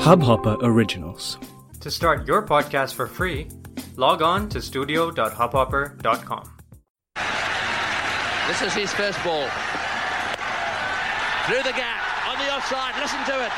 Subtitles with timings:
[0.00, 1.36] Hubhopper Originals.
[1.80, 3.48] To start your podcast for free,
[3.96, 6.50] log on to studio.hubhopper.com.
[8.48, 9.46] This is his first ball.
[11.44, 13.52] Through the gap, on the offside, listen to it.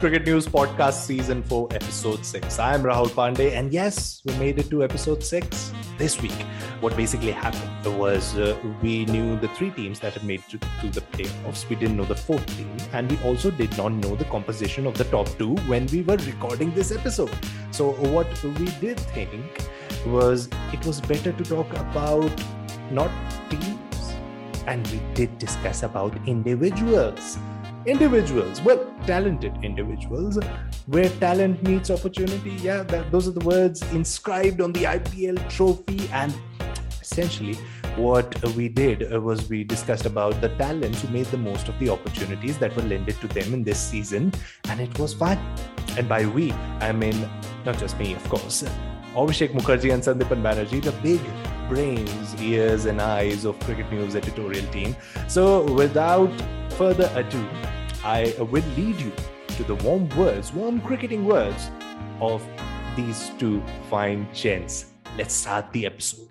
[0.00, 2.58] Cricket News Podcast Season 4, Episode 6.
[2.58, 6.40] I am Rahul Pandey, and yes, we made it to Episode 6 this week.
[6.80, 10.88] What basically happened was uh, we knew the three teams that had made to, to
[10.88, 11.68] the playoffs.
[11.68, 14.96] We didn't know the fourth team, and we also did not know the composition of
[14.98, 17.30] the top two when we were recording this episode.
[17.70, 19.68] So, what we did think
[20.06, 22.32] was it was better to talk about
[22.90, 23.10] not
[23.50, 24.14] teams,
[24.66, 27.38] and we did discuss about individuals
[27.86, 30.38] individuals well talented individuals
[30.86, 36.08] where talent meets opportunity yeah that, those are the words inscribed on the ipl trophy
[36.12, 36.32] and
[37.00, 37.54] essentially
[37.96, 41.76] what we did uh, was we discussed about the talents who made the most of
[41.80, 44.32] the opportunities that were lended to them in this season
[44.68, 45.36] and it was fun
[45.98, 47.28] and by we i mean
[47.66, 48.64] not just me of course
[49.14, 51.20] Abhishek Mukherjee and Sandipan Banerjee, the big
[51.68, 54.96] brains, ears, and eyes of Cricket News editorial team.
[55.28, 56.32] So, without
[56.72, 57.46] further ado,
[58.02, 59.12] I will lead you
[59.56, 61.70] to the warm words, warm cricketing words
[62.20, 62.42] of
[62.96, 64.86] these two fine gents.
[65.16, 66.28] Let's start the episode.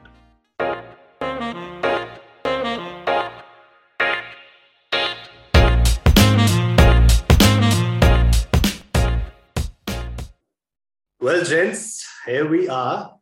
[11.19, 13.13] Well, gents, here we are.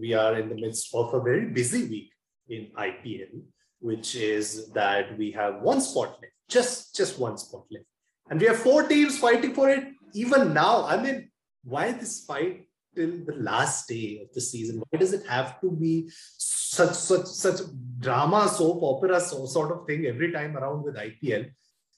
[0.00, 2.10] We are in the midst of a very busy week
[2.48, 3.42] in IPL,
[3.84, 7.84] which is that we have one spot left, just just one spot left,
[8.30, 9.88] and we have four teams fighting for it.
[10.14, 11.28] Even now, I mean,
[11.64, 14.82] why this fight till the last day of the season?
[14.88, 17.60] Why does it have to be such such such
[17.98, 21.50] drama, soap opera, so, sort of thing every time around with IPL?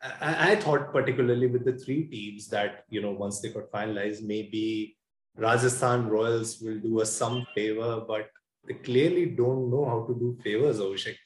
[0.03, 4.25] I, I thought particularly with the three teams that you know once they got finalized,
[4.25, 4.97] maybe
[5.37, 8.29] Rajasthan Royals will do us some favor, but
[8.67, 11.17] they clearly don't know how to do favors, Abhishek.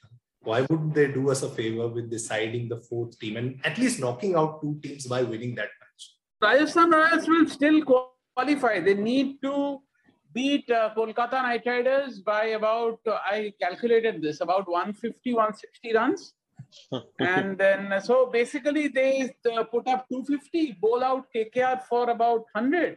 [0.43, 4.01] Why wouldn't they do us a favor with deciding the fourth team and at least
[4.01, 6.03] knocking out two teams by winning that match?
[6.41, 8.81] Rajasthan Royals will still qualify.
[8.81, 9.81] They need to
[10.33, 16.33] beat uh, Kolkata Knight Riders by about, uh, I calculated this, about 150, 160 runs.
[17.19, 22.47] and then, uh, so basically, they uh, put up 250, bowl out KKR for about
[22.53, 22.97] 100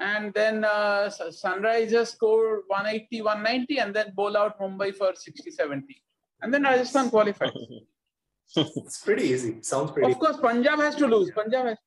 [0.00, 6.02] and then uh, Sunrisers score 180, 190, and then bowl out Mumbai for 60, 70.
[6.44, 7.52] And then Rajasthan qualifies.
[8.56, 9.62] it's pretty easy.
[9.62, 10.12] Sounds pretty.
[10.12, 11.30] Of course, Punjab has to lose.
[11.30, 11.78] Punjab has.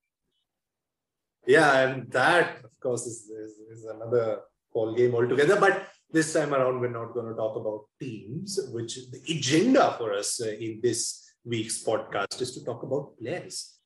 [1.46, 4.40] Yeah, and that, of course, is, is, is another
[4.74, 5.60] call game altogether.
[5.60, 10.12] But this time around, we're not going to talk about teams, which the agenda for
[10.14, 13.78] us uh, in this week's podcast is to talk about players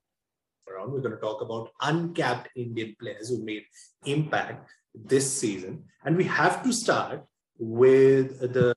[0.70, 0.94] around.
[0.94, 3.66] We're going to talk about uncapped Indian players who made
[4.06, 5.84] impact this season.
[6.06, 7.26] And we have to start
[7.60, 8.74] with the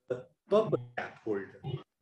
[0.49, 1.59] purple cap holder,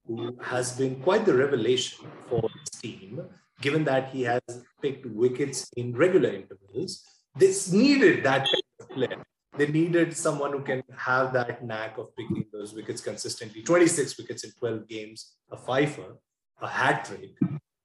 [0.08, 3.22] who has been quite the revelation for his team,
[3.62, 4.42] given that he has
[4.82, 7.04] picked wickets in regular intervals.
[7.36, 8.48] This needed that
[8.92, 9.24] player.
[9.58, 13.62] They needed someone who can have that knack of picking those wickets consistently.
[13.62, 16.18] 26 wickets in 12 games, a fifer,
[16.62, 17.38] a hat trick.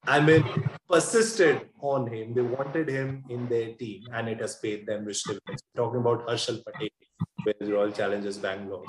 [0.05, 0.43] I mean,
[0.89, 2.33] persisted on him.
[2.33, 5.61] They wanted him in their team, and it has paid them rich dividends.
[5.75, 6.89] Talking about Harshal Patel
[7.45, 8.85] with Royal Challengers Bangalore.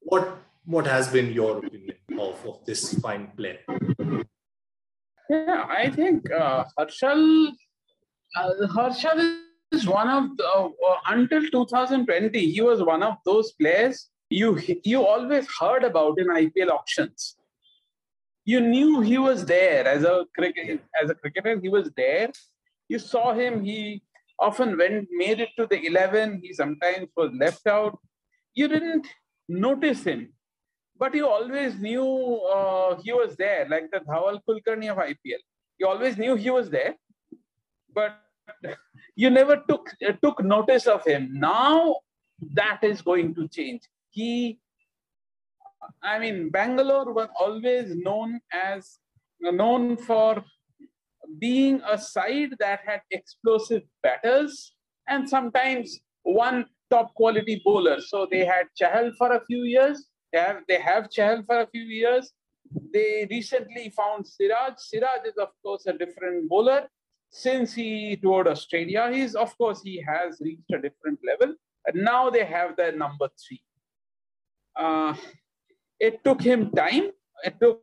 [0.00, 3.58] What what has been your opinion of, of this fine player?
[5.30, 7.48] Yeah, I think uh, Harshal
[8.36, 9.38] uh, Harshal
[9.72, 10.70] is one of the, uh,
[11.06, 16.70] until 2020 he was one of those players you you always heard about in IPL
[16.70, 17.36] auctions
[18.44, 21.58] you knew he was there as a cricket as a cricketer.
[21.60, 22.30] He was there.
[22.88, 23.64] You saw him.
[23.64, 24.02] He
[24.38, 26.40] often went made it to the eleven.
[26.42, 27.98] He sometimes was left out.
[28.54, 29.06] You didn't
[29.48, 30.33] notice him,
[30.98, 35.42] but you always knew uh, he was there, like the Dhawal Kulkarni of IPL.
[35.78, 36.94] You always knew he was there,
[37.92, 38.20] but
[39.16, 41.30] you never took uh, took notice of him.
[41.32, 41.96] Now
[42.54, 43.82] that is going to change.
[44.10, 44.60] He
[46.02, 48.98] I mean, Bangalore was always known as
[49.40, 50.44] known for
[51.38, 54.74] being a side that had explosive batters
[55.08, 58.00] and sometimes one top quality bowler.
[58.00, 60.06] So they had Chahal for a few years.
[60.34, 62.32] They have they have Chahal for a few years.
[62.92, 64.74] They recently found Siraj.
[64.78, 66.88] Siraj is of course a different bowler.
[67.30, 71.54] Since he toured Australia, he's of course he has reached a different level.
[71.86, 73.62] And now they have their number three.
[74.74, 75.14] Uh,
[76.00, 77.10] it took him time.
[77.44, 77.82] It took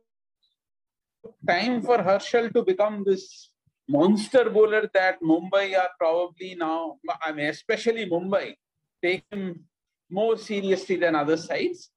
[1.48, 3.48] time for Harshal to become this
[3.88, 8.56] monster bowler that Mumbai are probably now, I mean, especially Mumbai,
[9.02, 9.64] take him
[10.10, 11.90] more seriously than other sides.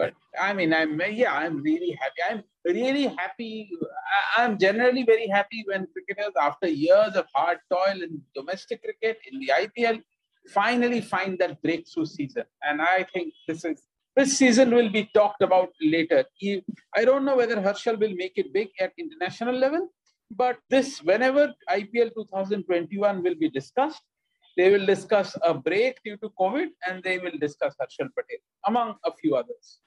[0.00, 2.22] But I mean, I'm yeah, I'm really happy.
[2.30, 3.70] I'm really happy.
[4.36, 9.40] I'm generally very happy when cricketers, after years of hard toil in domestic cricket, in
[9.40, 10.02] the IPL,
[10.48, 12.44] finally find that breakthrough season.
[12.62, 13.82] And I think this is
[14.16, 16.24] this season will be talked about later.
[16.96, 19.88] I don't know whether Harshal will make it big at international level,
[20.30, 24.02] but this, whenever IPL 2021 will be discussed,
[24.56, 28.96] they will discuss a break due to COVID and they will discuss Harshal Patel, among
[29.04, 29.78] a few others.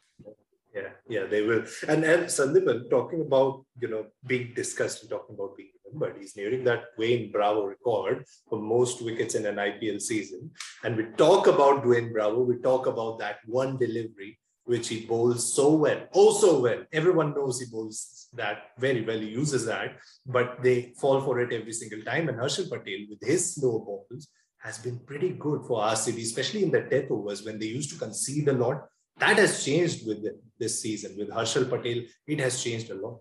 [0.73, 1.63] Yeah, yeah, they will.
[1.87, 6.19] And and Sandipan talking about you know being discussed and talking about being remembered.
[6.19, 10.51] He's nearing that Dwayne Bravo record for most wickets in an IPL season.
[10.83, 12.41] And we talk about Dwayne Bravo.
[12.41, 16.83] We talk about that one delivery which he bowls so well, oh so well.
[16.91, 19.19] Everyone knows he bowls that very well.
[19.19, 22.29] He uses that, but they fall for it every single time.
[22.29, 24.29] And Harshal Patel, with his slow balls,
[24.59, 27.99] has been pretty good for RCB, especially in the death overs when they used to
[27.99, 28.85] concede a lot.
[29.17, 30.25] That has changed with
[30.59, 31.15] this season.
[31.17, 33.19] With Harshal Patel, it has changed a lot.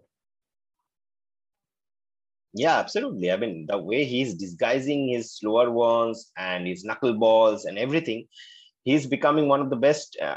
[2.55, 3.33] Yeah, absolutely.
[3.33, 8.27] I mean, the way he's disguising his slower ones and his knuckleballs and everything,
[8.85, 10.17] he's becoming one of the best.
[10.21, 10.37] Uh,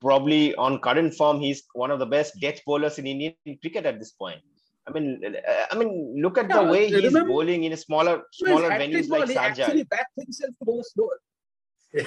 [0.00, 4.00] probably on current form, he's one of the best death bowlers in Indian cricket at
[4.00, 4.40] this point.
[4.86, 7.76] I mean, uh, I mean, look at yeah, the way he's remember, bowling in a
[7.76, 9.60] smaller, smaller venues like Sharjah.
[9.60, 11.20] Actually, backed himself to bowl slower.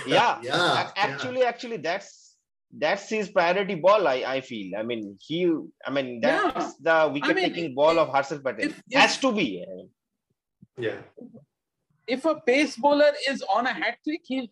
[0.05, 1.45] Yeah, yeah, actually, yeah.
[1.47, 2.24] actually, that's
[2.71, 4.07] that's his priority ball.
[4.07, 4.77] I, I feel.
[4.77, 5.51] I mean, he.
[5.85, 7.05] I mean, that's yeah.
[7.05, 8.65] the wicket taking I mean, ball of Harshal Patel.
[8.65, 9.65] If, if, Has to be.
[10.77, 10.97] Yeah.
[12.07, 14.47] If a pace bowler is on a hat trick, he'll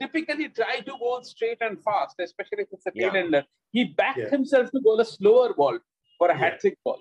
[0.00, 3.44] typically try to bowl straight and fast, especially if it's a tail ender.
[3.70, 5.78] He backed himself to bowl a slower ball
[6.18, 6.98] for a hat trick ball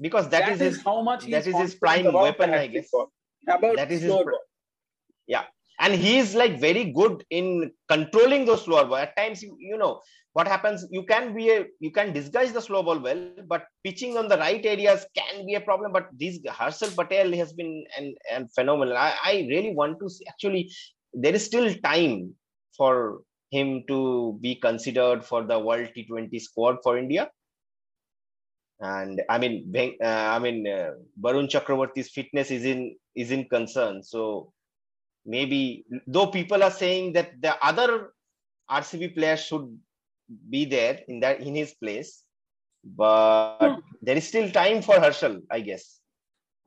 [0.00, 2.90] because that, that is, his how much that is his prime weapon i guess
[3.48, 4.30] about that is his pr-
[5.26, 5.44] yeah
[5.80, 8.96] and he's like very good in controlling those slower ball.
[8.96, 10.00] At times you, you know
[10.32, 14.16] what happens you can be a you can disguise the slow ball well but pitching
[14.16, 15.92] on the right areas can be a problem.
[15.92, 18.96] But this Harshal Patel has been an, an phenomenal.
[18.96, 20.72] I, I really want to see, actually
[21.12, 22.34] there is still time
[22.76, 23.20] for
[23.50, 27.30] him to be considered for the world T20 squad for India.
[28.80, 30.90] And I mean, uh, I mean, uh,
[31.20, 34.04] Varun Chakravarti's fitness is in is in concern.
[34.04, 34.52] So
[35.28, 38.12] maybe though people are saying that the other
[38.70, 39.68] RCB players should
[40.48, 42.22] be there in that in his place,
[42.84, 43.80] but hmm.
[44.02, 46.00] there is still time for Harshal, I guess.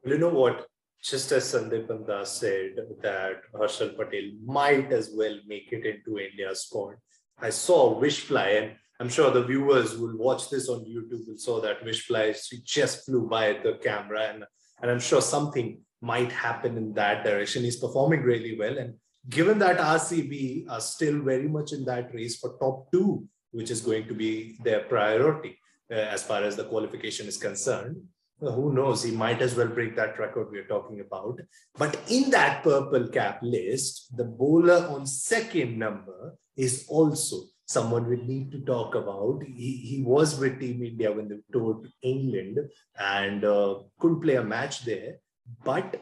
[0.06, 0.68] You know what?
[1.04, 6.66] Just as Sandeep Das said that Harshal Patel might as well make it into India's
[6.66, 6.96] squad.
[7.40, 11.38] I saw wish fly and I'm sure the viewers will watch this on YouTube will
[11.38, 12.34] saw that Wish Fly.
[12.34, 14.44] She just flew by the camera and,
[14.80, 17.64] and I'm sure something might happen in that direction.
[17.64, 18.78] He's performing really well.
[18.78, 18.96] And
[19.30, 23.82] given that RCB are still very much in that race for top two, which is
[23.82, 25.60] going to be their priority
[25.92, 27.98] uh, as far as the qualification is concerned,
[28.42, 29.04] well, who knows?
[29.04, 31.40] He might as well break that record we're talking about.
[31.78, 38.18] But in that purple cap list, the bowler on second number is also someone we
[38.18, 39.44] need to talk about.
[39.46, 42.58] He, he was with Team India when they toured England
[43.00, 45.18] and uh, couldn't play a match there,
[45.64, 46.02] but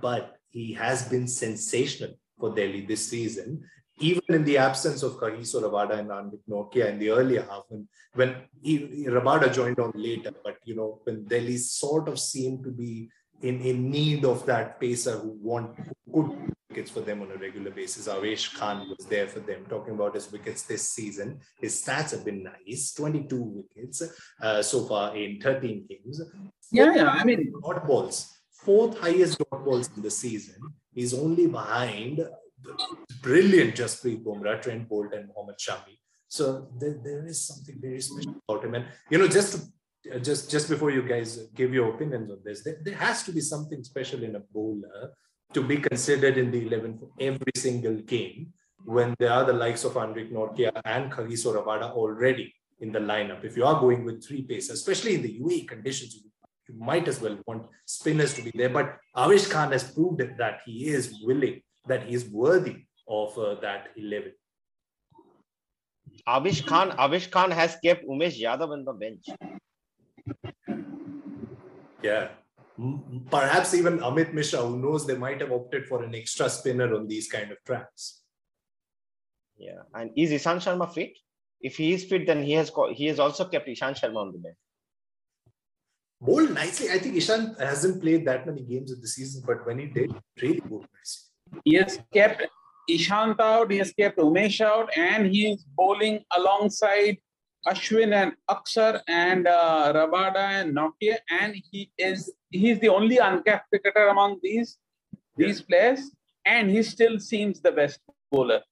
[0.00, 3.62] but he has been sensational for Delhi this season.
[3.98, 7.86] Even in the absence of Kagiso Rabada and Anrich Nortje in the earlier half, when,
[8.14, 12.70] when he, Rabada joined on later, but you know, when Delhi sort of seemed to
[12.70, 13.10] be
[13.42, 15.76] in, in need of that pacer who want
[16.10, 18.08] who could wickets for them on a regular basis.
[18.08, 21.38] Avesh Khan was there for them, talking about his wickets this season.
[21.60, 24.02] His stats have been nice 22 wickets
[24.40, 26.22] uh, so far in 13 games.
[26.70, 27.08] Yeah, yeah.
[27.08, 30.60] I mean, dot balls, fourth highest dot balls in the season.
[30.92, 32.20] He's only behind
[33.20, 35.98] brilliant Jasprit Bumrah, Trent Boult, and Mohammad Shami.
[36.28, 38.74] So there, there is something very special about him.
[38.74, 42.62] And, you know, just to, just just before you guys give your opinions on this,
[42.64, 45.12] there, there has to be something special in a bowler
[45.52, 48.52] to be considered in the 11 for every single game
[48.84, 53.44] when there are the likes of Anrich Nortje and Kagiso Rabada already in the lineup.
[53.44, 56.31] If you are going with three pace, especially in the UAE conditions, you
[56.76, 58.68] might as well want spinners to be there.
[58.68, 63.56] But Avesh Khan has proved that he is willing, that he is worthy of uh,
[63.60, 64.32] that 11.
[66.28, 69.26] Avesh Khan, Avesh Khan has kept Umesh Yadav on the bench.
[72.02, 72.28] Yeah,
[73.30, 77.06] perhaps even Amit Mishra, who knows they might have opted for an extra spinner on
[77.06, 78.22] these kind of tracks.
[79.56, 81.16] Yeah, and is Ishant Sharma fit?
[81.60, 84.38] If he is fit, then he has he has also kept Ishant Sharma on the
[84.38, 84.56] bench.
[86.24, 86.88] Bowled nicely.
[86.88, 90.14] I think Ishant hasn't played that many games of the season, but when he did,
[90.40, 91.62] really bowled nicely.
[91.64, 92.46] He has kept
[92.88, 97.18] Ishant out, he has kept Umesh out, and he is bowling alongside
[97.66, 103.18] Ashwin and Akshar and uh, Rabada and Nortje, and he is he is the only
[103.18, 104.78] uncapped cricketer among these
[105.36, 105.66] these yeah.
[105.68, 106.10] players,
[106.44, 108.00] and he still seems the best
[108.30, 108.62] bowler.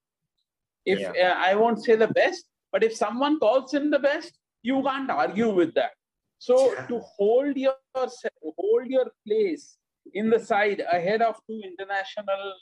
[0.85, 1.31] If yeah.
[1.31, 5.11] uh, I won't say the best, but if someone calls him the best, you can't
[5.11, 5.93] argue with that.
[6.41, 6.87] So yeah.
[6.87, 9.77] to hold your hold your place
[10.15, 12.55] in the side ahead of two international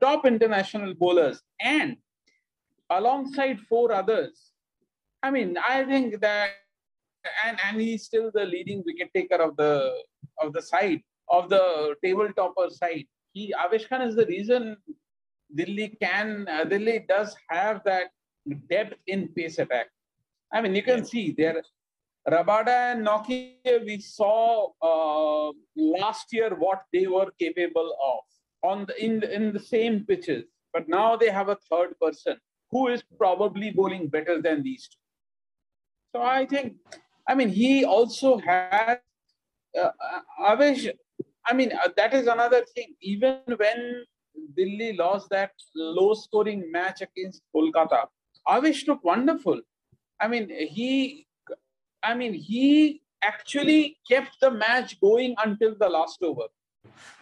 [0.00, 1.96] top international bowlers and
[2.90, 4.52] alongside four others,
[5.22, 6.50] I mean, I think that
[7.44, 9.92] and and he's still the leading wicket taker of the
[10.42, 13.04] of the side of the table topper side.
[13.34, 14.78] He Avesh Khan is the reason
[15.54, 18.06] Delhi can uh, Delhi does have that
[18.70, 19.88] depth in pace attack.
[20.50, 21.04] I mean, you can yeah.
[21.12, 21.62] see there
[22.28, 29.04] Rabada and Nortje, we saw uh, last year what they were capable of on the,
[29.04, 30.44] in, the, in the same pitches.
[30.72, 32.36] But now they have a third person
[32.70, 34.98] who is probably bowling better than these two.
[36.14, 36.74] So I think,
[37.28, 38.98] I mean, he also has,
[39.80, 39.90] uh,
[40.40, 42.94] I mean, uh, that is another thing.
[43.02, 44.04] Even when
[44.56, 48.06] Delhi lost that low scoring match against Kolkata,
[48.48, 49.60] Avesh looked wonderful.
[50.20, 51.25] I mean, he
[52.02, 56.42] I mean, he actually kept the match going until the last over.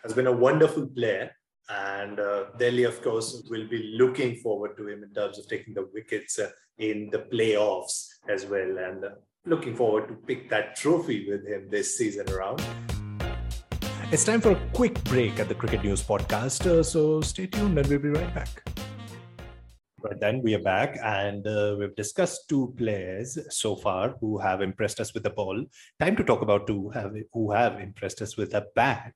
[0.03, 1.31] Has been a wonderful player.
[1.71, 5.73] And uh, Delhi, of course, will be looking forward to him in terms of taking
[5.73, 8.79] the wickets uh, in the playoffs as well.
[8.79, 9.09] And uh,
[9.47, 12.63] looking forward to pick that trophy with him this season around.
[14.13, 16.67] It's time for a quick break at the Cricket News podcast.
[16.67, 18.74] Uh, so stay tuned and we'll be right back.
[20.05, 24.61] But then we are back and uh, we've discussed two players so far who have
[24.61, 25.65] impressed us with the ball.
[25.99, 29.15] Time to talk about two have, who have impressed us with a bat.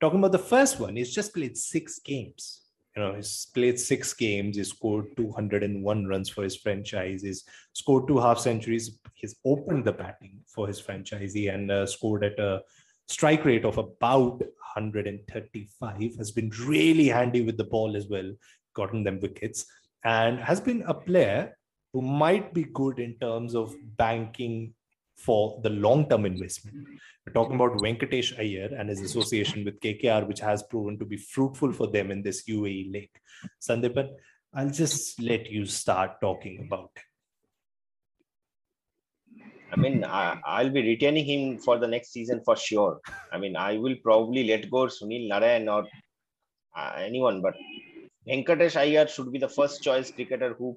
[0.00, 2.62] Talking about the first one, he's just played six games.
[2.96, 4.56] You know, he's played six games.
[4.56, 7.22] He scored 201 runs for his franchise.
[7.22, 8.98] He's scored two half centuries.
[9.14, 12.62] He's opened the batting for his franchisee and uh, scored at a
[13.06, 16.16] strike rate of about 135.
[16.18, 18.32] Has been really handy with the ball as well,
[18.74, 19.64] gotten them wickets
[20.06, 21.56] and has been a player
[21.92, 24.72] who might be good in terms of banking
[25.16, 26.76] for the long-term investment.
[27.24, 31.16] We're talking about Venkatesh Iyer and his association with KKR, which has proven to be
[31.16, 33.16] fruitful for them in this UAE league.
[33.60, 34.10] Sandipan,
[34.54, 37.02] I'll just let you start talking about it.
[39.72, 43.00] I mean, I, will be retaining him for the next season for sure.
[43.32, 45.88] I mean, I will probably let go Sunil Narine or
[46.76, 47.54] uh, anyone, but
[48.28, 50.76] Venkatesh Iyer should be the first choice cricketer who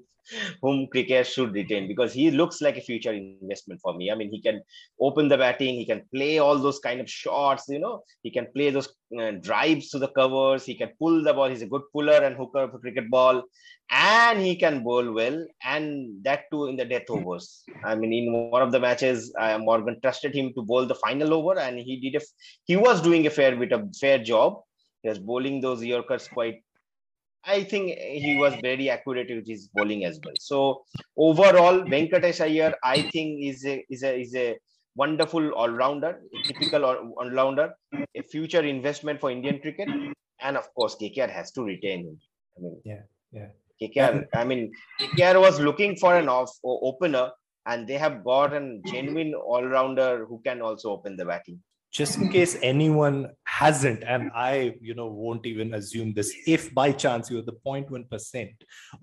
[0.62, 4.12] whom cricket should retain because he looks like a future investment for me.
[4.12, 4.62] I mean, he can
[5.00, 8.48] open the batting, he can play all those kind of shots, you know, he can
[8.54, 8.90] play those
[9.20, 11.50] uh, drives to the covers, he can pull the ball.
[11.50, 13.44] He's a good puller and hooker of a cricket ball,
[13.90, 17.64] and he can bowl well, and that too in the death overs.
[17.84, 21.34] I mean, in one of the matches, uh, Morgan trusted him to bowl the final
[21.34, 22.26] over, and he did a
[22.66, 24.62] he was doing a fair bit of fair job.
[25.02, 26.62] He was bowling those Yorkers quite
[27.46, 30.34] I think he was very accurate with his bowling as well.
[30.40, 30.84] So
[31.18, 34.58] overall, Venkatesh Iyer, I think is a is a is a
[34.96, 37.74] wonderful all-rounder, typical all-rounder,
[38.16, 39.88] a future investment for Indian cricket,
[40.42, 42.20] and of course, KKR has to retain him.
[42.58, 43.48] I mean, yeah, yeah.
[43.82, 47.32] KKR, I mean, KKR was looking for an off opener,
[47.66, 52.30] and they have got a genuine all-rounder who can also open the batting just in
[52.30, 57.42] case anyone hasn't and i you know won't even assume this if by chance you're
[57.42, 58.50] the 0.1%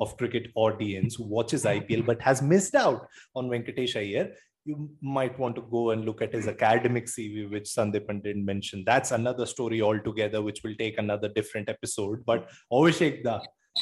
[0.00, 4.30] of cricket audience who watches ipl but has missed out on venkatesh iyer
[4.64, 8.82] you might want to go and look at his academic cv which sandipan didn't mention
[8.86, 12.24] that's another story altogether which will take another different episode.
[12.24, 13.40] But Abhishek Da,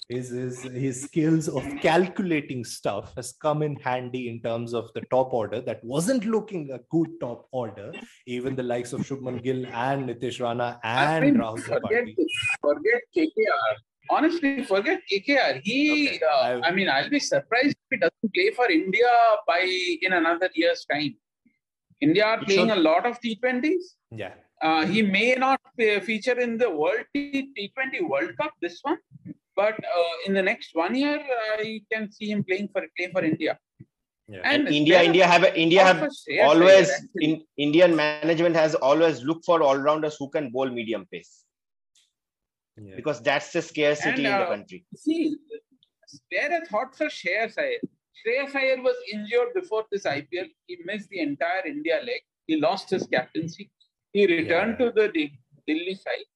[0.09, 5.01] his, his his skills of calculating stuff has come in handy in terms of the
[5.11, 7.93] top order that wasn't looking a good top order.
[8.27, 12.05] Even the likes of Shubman Gill and Nitish Rana and I mean, Rahul forget,
[12.61, 13.75] forget KKR.
[14.11, 15.61] Honestly, forget KKR.
[15.63, 16.21] He, okay.
[16.25, 19.09] uh, I mean, I'll be surprised if he doesn't play for India
[19.47, 19.61] by
[20.03, 21.17] in another year's time.
[22.01, 23.85] India are playing a lot of T20s.
[24.11, 24.35] Yeah.
[24.61, 28.99] Uh, he may not feature in the World T- T20 World Cup this one,
[29.57, 31.21] but uh, in the next one year,
[31.59, 33.59] I can see him playing for play for India.
[34.27, 34.41] Yeah.
[34.45, 36.09] And, and India, India have India have
[36.43, 41.45] always in Indian management has always looked for all rounders who can bowl medium pace.
[42.77, 42.97] Yeah.
[42.97, 44.85] Because that's the scarcity and, uh, in the uh, country.
[44.97, 45.37] See,
[46.31, 47.81] there are thoughts for Shreyas Iyer.
[48.19, 50.49] Shreyas Iyer was injured before this IPL.
[50.67, 52.23] He missed the entire India leg.
[52.47, 53.71] he lost his captaincy.
[54.13, 54.87] He returned yeah.
[54.87, 55.31] to the
[55.67, 56.27] Delhi side.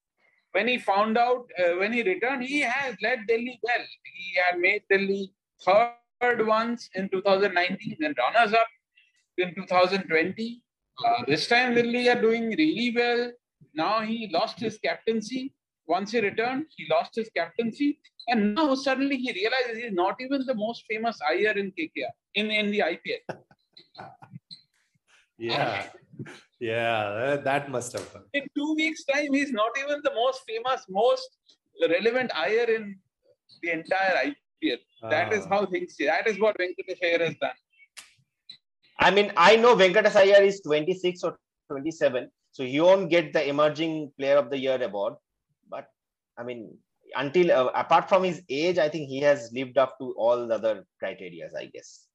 [0.52, 3.84] When he found out, uh, when he returned, he has led Delhi well.
[4.04, 5.32] He had made Delhi
[5.64, 8.66] third once in 2019, then runners up
[9.36, 10.62] in 2020.
[11.04, 13.30] Uh, this time, Delhi are doing really well.
[13.74, 15.54] Now he lost his captaincy.
[15.86, 17.98] Once he returned, he lost his captaincy.
[18.28, 22.50] And now suddenly he realizes he's not even the most famous Iyer in KKR, in,
[22.50, 23.38] in the IPL.
[25.38, 25.86] yeah.
[26.60, 28.22] Yeah, that must have been.
[28.34, 31.28] In two weeks' time, he's not even the most famous, most
[31.88, 32.98] relevant Iyer in
[33.62, 34.78] the entire IPL.
[35.10, 35.48] That is ah.
[35.50, 35.94] how things.
[35.98, 37.50] That is what Venkatesh Iyer has done.
[38.98, 41.38] I mean, I know Venkatesh Iyer is 26 or
[41.70, 45.14] 27, so he won't get the emerging player of the year award.
[45.70, 45.86] But
[46.36, 46.76] I mean,
[47.16, 50.54] until uh, apart from his age, I think he has lived up to all the
[50.54, 52.07] other criteria, I guess.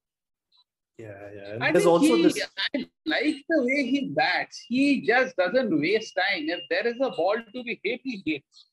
[0.98, 1.54] Yeah, yeah.
[1.54, 2.48] And I there's also he, this.
[2.74, 4.64] I like the way he bats.
[4.68, 6.48] He just doesn't waste time.
[6.50, 8.66] If there is a ball to be hit, he hits.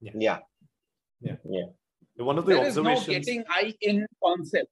[0.00, 0.12] Yeah.
[0.14, 0.38] Yeah.
[1.20, 1.36] Yeah.
[1.48, 2.24] yeah.
[2.24, 3.06] One of the there observations.
[3.06, 4.70] There is no getting eye in concept.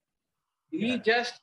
[0.71, 0.97] He yeah.
[0.97, 1.41] just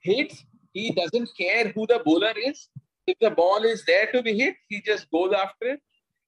[0.00, 0.44] hits.
[0.72, 2.68] He doesn't care who the bowler is.
[3.06, 5.80] If the ball is there to be hit, he just goes after it.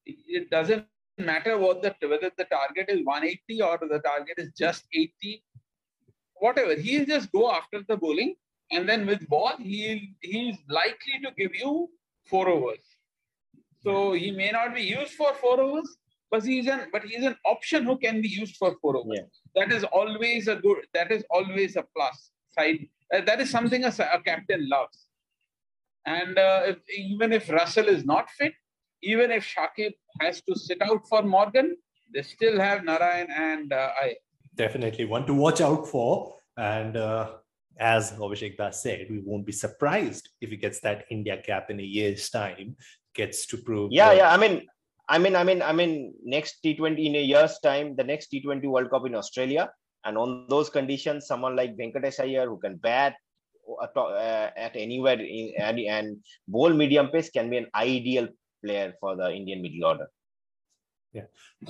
[0.05, 0.85] It doesn't
[1.17, 5.43] matter what the whether the target is 180 or the target is just 80
[6.35, 8.33] whatever he'll just go after the bowling
[8.71, 11.89] and then with ball, he he's likely to give you
[12.29, 12.85] four overs.
[13.83, 15.97] So he may not be used for four overs,
[16.29, 19.19] but he's an but he's an option who can be used for four overs.
[19.19, 19.27] Yeah.
[19.55, 20.85] That is always a good.
[20.93, 22.87] That is always a plus side.
[23.13, 25.07] Uh, that is something a, a captain loves.
[26.05, 28.53] And uh, if, even if Russell is not fit,
[29.03, 31.75] even if Shakib has to sit out for Morgan,
[32.13, 34.15] they still have Narine and uh, I.
[34.55, 36.35] Definitely one to watch out for.
[36.57, 37.31] And uh,
[37.79, 41.79] as Abhishek Das said, we won't be surprised if he gets that India cap in
[41.79, 42.75] a year's time,
[43.15, 43.91] gets to prove.
[43.91, 44.17] Yeah, that...
[44.17, 44.31] yeah.
[44.31, 44.67] I mean,
[45.09, 48.63] I mean, I mean, I mean, next T20 in a year's time, the next T20
[48.65, 49.69] World Cup in Australia,
[50.05, 53.15] and on those conditions, someone like Venkatesh Iyer who can bat
[53.67, 56.17] uh, uh at anywhere in, and, and
[56.47, 58.27] bowl medium pace can be an ideal
[58.63, 60.07] player for the Indian middle order.
[61.13, 61.23] Yeah,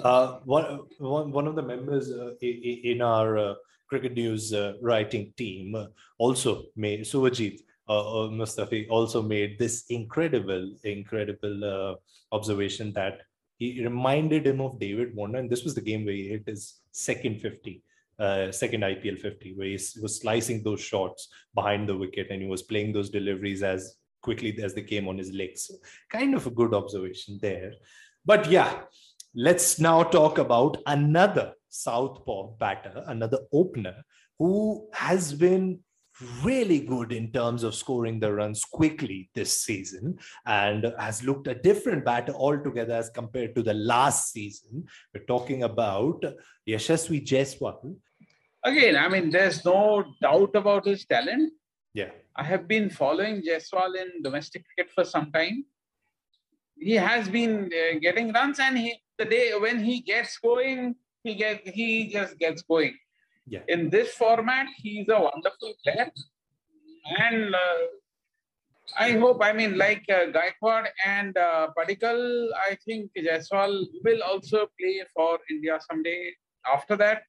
[0.03, 3.53] uh, one, one one of the members uh, in our uh,
[3.91, 7.59] cricket news uh, writing team uh, also made Suvajit
[7.91, 11.95] uh, uh, Mustafi also made this incredible, incredible uh,
[12.33, 13.19] observation that
[13.57, 16.79] he reminded him of David Warner, and this was the game where he hit his
[16.93, 17.83] second 50,
[18.17, 22.47] uh, second IPL 50, where he was slicing those shots behind the wicket and he
[22.47, 25.63] was playing those deliveries as quickly as they came on his legs.
[25.63, 25.73] So
[26.09, 27.73] kind of a good observation there.
[28.25, 28.83] But yeah,
[29.35, 34.03] let's now talk about another southpaw batter, another opener
[34.37, 35.79] who has been
[36.43, 41.55] really good in terms of scoring the runs quickly this season and has looked a
[41.55, 44.85] different batter altogether as compared to the last season.
[45.13, 46.23] We're talking about
[46.69, 47.95] Yashasvi Jaiswal.
[48.63, 51.53] Again, I mean, there's no doubt about his talent.
[51.93, 52.11] Yeah.
[52.35, 55.65] I have been following Jaiswal in domestic cricket for some time.
[56.77, 61.35] He has been uh, getting runs, and he the day when he gets going, he
[61.35, 62.95] get he just gets going.
[63.47, 63.61] Yeah.
[63.67, 66.11] In this format, he's a wonderful player,
[67.19, 67.81] and uh,
[68.97, 69.39] I hope.
[69.43, 75.39] I mean, like uh, Gaikwad and uh, Padikkal, I think Jaiswal will also play for
[75.49, 76.33] India someday.
[76.71, 77.23] After that,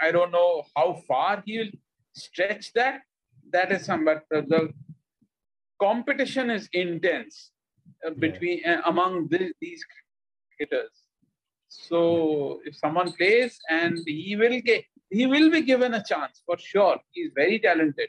[0.00, 1.72] I don't know how far he will
[2.14, 3.00] stretch that.
[3.52, 4.72] That is some, but the
[5.80, 7.50] competition is intense
[8.06, 8.64] uh, between.
[8.64, 9.84] Uh, among the, these
[10.56, 11.01] cricketers.
[11.72, 16.58] So if someone plays and he will get, he will be given a chance for
[16.58, 16.98] sure.
[17.12, 18.08] He's very talented.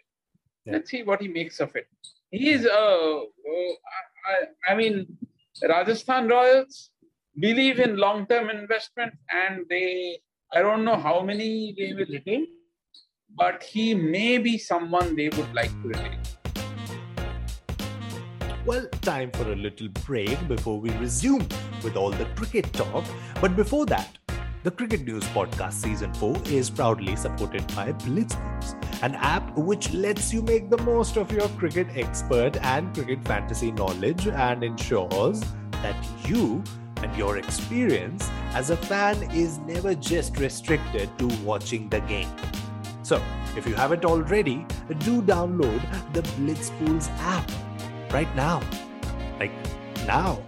[0.65, 0.73] Yeah.
[0.73, 1.87] Let's see what he makes of it.
[2.31, 3.73] He is, uh, uh
[4.31, 5.17] I, I mean,
[5.61, 6.89] Rajasthan Royals
[7.39, 10.19] believe in long-term investment, and they,
[10.51, 12.47] I don't know how many they will retain,
[13.35, 16.19] but he may be someone they would like to retain.
[18.65, 21.45] Well, time for a little break before we resume
[21.83, 23.03] with all the cricket talk.
[23.41, 24.17] But before that,
[24.63, 30.31] the Cricket News Podcast Season 4 is proudly supported by Blitzpools, an app which lets
[30.31, 35.41] you make the most of your cricket expert and cricket fantasy knowledge and ensures
[35.81, 36.63] that you
[37.01, 42.29] and your experience as a fan is never just restricted to watching the game.
[43.01, 43.21] So,
[43.57, 44.65] if you haven't already,
[44.99, 45.81] do download
[46.13, 47.51] the Blitzpools app
[48.13, 48.61] right now.
[49.39, 49.51] Like
[50.05, 50.39] now.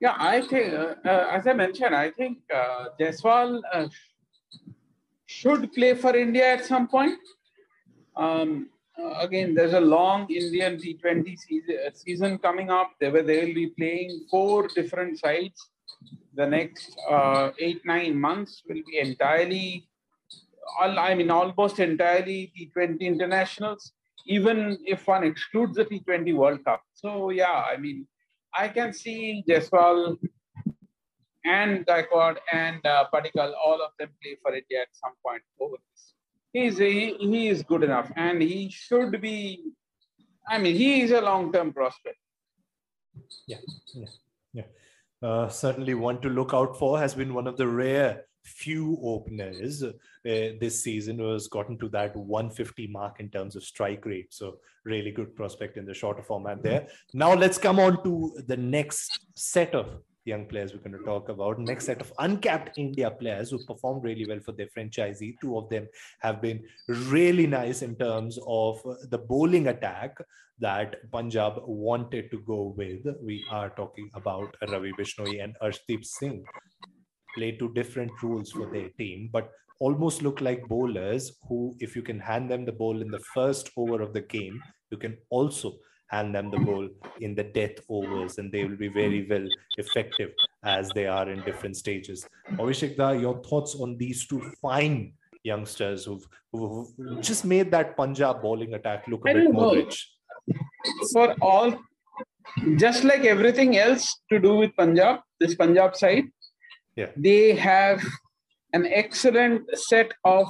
[0.00, 3.88] Yeah, I think, uh, uh, as I mentioned, I think uh, Jaiswal uh,
[5.26, 7.18] should play for India at some point.
[8.16, 12.92] Um, uh, again, there's a long Indian T20 season, uh, season coming up.
[13.00, 15.70] They were they will be playing four different sides.
[16.34, 19.89] The next uh, eight nine months will be entirely,
[20.78, 23.92] all, I mean, almost entirely T20 internationals.
[24.26, 26.82] Even if one excludes the T20 World Cup.
[26.92, 28.06] So yeah, I mean,
[28.54, 30.18] I can see Jaiswal
[31.44, 35.76] and Gaikwad and uh, Padikkal, all of them play for India at some point over
[35.90, 36.14] this
[36.52, 39.62] he's he, he is good enough and he should be
[40.48, 42.18] i mean he is a long term prospect
[43.46, 43.58] yeah
[43.94, 44.06] yeah
[44.52, 44.68] yeah
[45.22, 49.82] uh, certainly one to look out for has been one of the rare few openers
[49.82, 49.92] uh,
[50.24, 55.10] this season has gotten to that 150 mark in terms of strike rate so really
[55.10, 59.74] good prospect in the shorter format there now let's come on to the next set
[59.74, 61.58] of young players we're going to talk about.
[61.58, 65.34] Next set of uncapped India players who performed really well for their franchisee.
[65.40, 65.88] Two of them
[66.20, 70.16] have been really nice in terms of the bowling attack
[70.58, 73.06] that Punjab wanted to go with.
[73.22, 76.44] We are talking about Ravi Bishnoi and Arshdeep Singh.
[77.34, 82.02] Play two different rules for their team, but almost look like bowlers who, if you
[82.02, 85.74] can hand them the ball in the first over of the game, you can also
[86.08, 86.88] hand them the ball
[87.20, 89.46] in the death overs and they will be very well
[89.78, 90.32] effective
[90.64, 92.26] as they are in different stages.
[92.52, 95.12] Abhishekda, your thoughts on these two fine
[95.44, 99.74] youngsters who've, who've just made that Punjab bowling attack look a bit more know.
[99.74, 100.12] rich?
[101.12, 101.78] For all,
[102.76, 106.24] just like everything else to do with Punjab, this Punjab side,
[107.00, 107.10] yeah.
[107.16, 108.02] they have
[108.72, 110.46] an excellent set of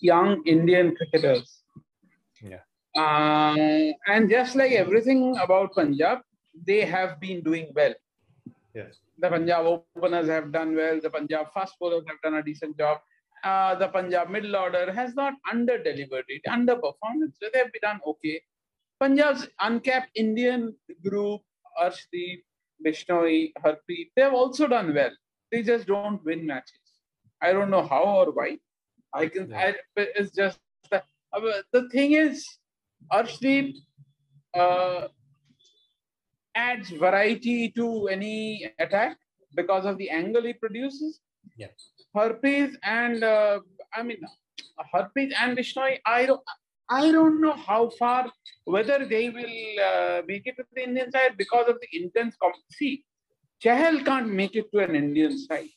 [0.00, 1.62] young Indian cricketers.
[2.42, 2.62] Yeah.
[2.96, 6.18] Uh, and just like everything about Punjab,
[6.66, 7.94] they have been doing well.
[8.74, 8.98] Yes.
[9.18, 11.00] The Punjab openers have done well.
[11.00, 12.98] The Punjab fast bowlers have done a decent job.
[13.42, 17.30] Uh, the Punjab middle order has not under delivered it, underperformed.
[17.40, 18.40] So they've done okay.
[19.00, 20.74] Punjab's uncapped Indian
[21.06, 21.42] group,
[21.80, 22.42] Arshdeep,
[22.84, 25.10] Bishnoi, Harpreet, they've also done well.
[25.54, 26.80] They just don't win matches.
[27.40, 28.58] I don't know how or why.
[29.14, 29.50] I can.
[29.50, 29.74] Yeah.
[29.96, 30.58] I, it's just
[30.90, 31.00] the,
[31.32, 32.44] uh, the thing is
[33.12, 33.76] Arshdeep
[34.52, 35.06] uh,
[36.56, 39.16] adds variety to any attack
[39.54, 41.20] because of the angle he produces.
[41.56, 41.68] Yeah.
[42.16, 43.60] Harpreet and uh,
[43.94, 44.22] I mean
[44.92, 46.42] Harpreet and Bishnoi, I don't
[46.90, 48.28] I don't know how far
[48.64, 53.04] whether they will uh, make it to the Indian side because of the intense competition.
[53.64, 55.70] Chahal can't make it to an Indian side.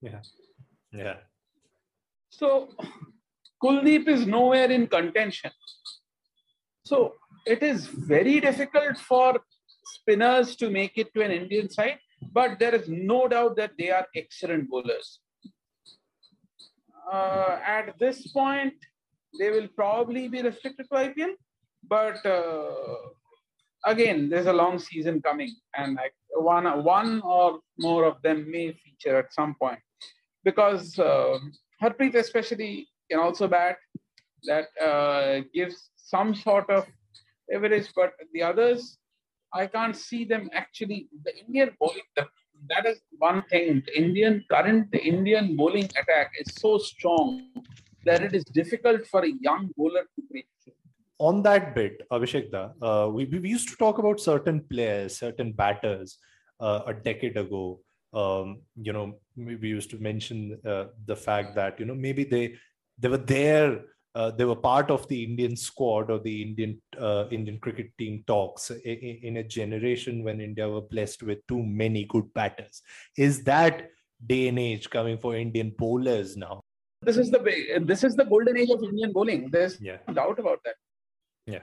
[0.00, 0.20] Yeah.
[0.92, 1.16] Yeah.
[2.30, 2.68] So
[3.62, 5.50] Kuldeep is nowhere in contention.
[6.84, 7.14] So
[7.46, 9.40] it is very difficult for
[9.84, 11.98] spinners to make it to an Indian side,
[12.32, 15.20] but there is no doubt that they are excellent bowlers.
[17.12, 18.74] Uh, at this point,
[19.38, 21.32] they will probably be restricted to IPL,
[21.88, 22.74] but uh,
[23.84, 28.72] again, there's a long season coming, and like one, one or more of them may
[28.72, 29.80] feature at some point
[30.44, 31.38] because uh,
[31.82, 33.76] Harpreet especially can also bat.
[34.44, 36.86] That uh, gives some sort of
[37.52, 38.98] average, but the others,
[39.52, 41.08] I can't see them actually.
[41.24, 43.82] The Indian bowling, that is one thing.
[43.86, 47.48] The Indian current the Indian bowling attack is so strong
[48.04, 50.46] that it is difficult for a young bowler to break
[51.18, 56.18] on that bit, Abhishek, uh, we, we used to talk about certain players, certain batters
[56.60, 57.80] uh, a decade ago.
[58.12, 62.54] Um, you know, we used to mention uh, the fact that you know maybe they
[62.98, 63.80] they were there
[64.14, 68.24] uh, they were part of the Indian squad or the Indian uh, Indian cricket team
[68.26, 72.82] talks in, in, a generation when India were blessed with too many good batters.
[73.16, 73.90] Is that
[74.26, 76.62] day and age coming for Indian bowlers now?
[77.02, 77.38] This is the
[77.84, 79.50] this is the golden age of Indian bowling.
[79.50, 79.98] There's yeah.
[80.08, 80.74] no doubt about that.
[81.48, 81.62] Yeah.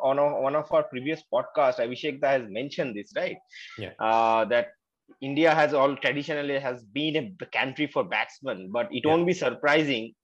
[0.00, 3.36] On a, one of our previous podcasts, Abhishek has mentioned this, right?
[3.76, 3.90] Yeah.
[3.98, 4.68] Uh, that
[5.20, 9.10] India has all traditionally has been a country for batsmen, but it yeah.
[9.10, 10.14] won't be surprising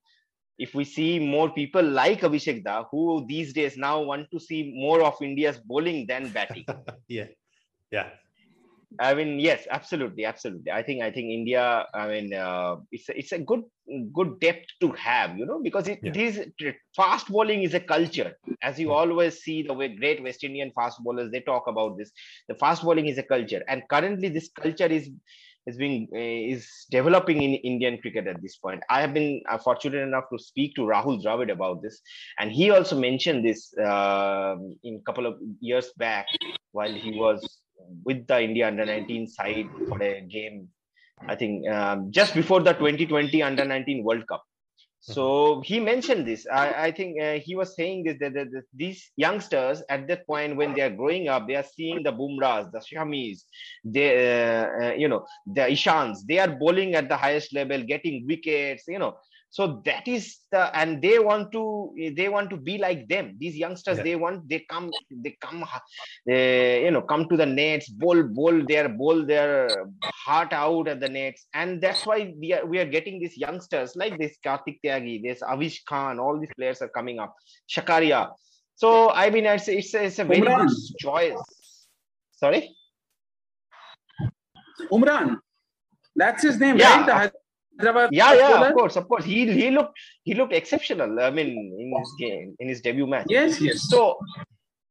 [0.59, 4.73] if we see more people like Abhishek Da, who these days now want to see
[4.75, 6.65] more of India's bowling than batting.
[7.09, 7.27] yeah,
[7.91, 8.11] yeah.
[9.01, 10.71] I mean, yes, absolutely, absolutely.
[10.71, 11.87] I think I think India.
[11.95, 13.63] I mean, uh, it's a, it's a good
[14.13, 16.11] good depth to have, you know, because it, yeah.
[16.11, 18.33] it is fast bowling is a culture.
[18.63, 18.95] As you yeah.
[18.95, 22.11] always see, the way great West Indian fast bowlers they talk about this.
[22.49, 25.11] The fast bowling is a culture, and currently this culture is
[25.67, 28.83] is being uh, is developing in Indian cricket at this point.
[28.91, 32.01] I have been uh, fortunate enough to speak to Rahul Dravid about this,
[32.39, 36.27] and he also mentioned this uh, in a couple of years back
[36.73, 37.64] while he was
[38.05, 40.69] with the India under 19 side for a game.
[41.27, 44.43] I think um, just before the 2020 under 19 World Cup.
[45.07, 46.47] So he mentioned this.
[46.51, 50.27] I, I think uh, he was saying this that, that, that, these youngsters at that
[50.27, 53.43] point when they are growing up, they are seeing the Bumrahs, the Shamis,
[53.85, 56.21] they, uh, uh, you know, the Ishans.
[56.27, 58.85] They are bowling at the highest level, getting wickets.
[58.89, 59.19] You know,
[59.57, 61.65] so that is the and they want to
[62.17, 63.37] they want to be like them.
[63.39, 64.03] These youngsters yeah.
[64.03, 64.91] they want they come
[65.25, 65.65] they come
[66.27, 69.69] they you know come to the nets bowl bowl their bowl their
[70.03, 71.47] heart out at the nets.
[71.55, 75.41] And that's why we are we are getting these youngsters like this Kartik Tyagi this
[75.41, 77.33] Avesh Khan all these players are coming up.
[77.71, 78.33] Sakariya.
[78.75, 80.67] So I mean it's it's, it's a very Umran.
[80.67, 81.39] good choice
[82.33, 82.75] sorry?
[84.91, 85.39] Umran.
[86.17, 87.07] That's his name yeah.
[87.07, 87.31] right
[87.79, 89.25] Hyderabad yeah, yeah, of course, of course.
[89.25, 91.21] He he looked he looked exceptional.
[91.21, 93.27] I mean, in his game, in his debut match.
[93.29, 93.89] Yes, yes.
[93.89, 94.19] So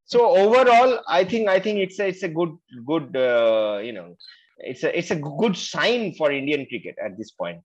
[0.06, 4.16] so overall, I think I think it's a it's a good good uh, you know
[4.58, 7.62] it's a it's a good sign for Indian cricket at this point.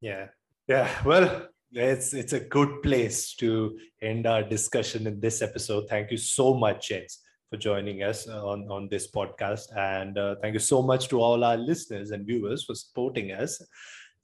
[0.00, 0.26] Yeah,
[0.68, 0.90] yeah.
[1.04, 5.88] Well, it's it's a good place to end our discussion in this episode.
[5.88, 7.18] Thank you so much, Jens,
[7.50, 11.44] for joining us on on this podcast, and uh, thank you so much to all
[11.44, 13.62] our listeners and viewers for supporting us.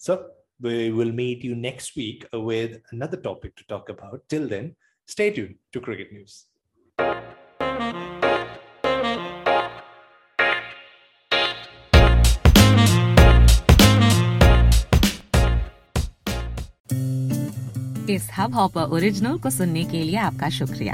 [0.02, 0.26] So
[0.60, 4.28] we will meet you next week with another topic to talk about.
[4.30, 4.76] Till then,
[5.06, 6.46] stay tuned to Cricket News.
[18.10, 20.94] इस Hubhopper original को सुनने के लिए आपका शुक्रिया